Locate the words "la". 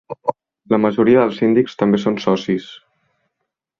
0.73-0.79